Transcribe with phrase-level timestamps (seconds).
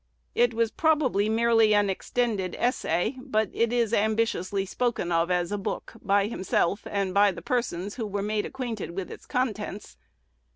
[0.33, 5.59] It was probably merely an extended essay; but it is ambitiously spoken of as "a
[5.59, 9.97] book" by himself and by the persons who were made acquainted with its contents.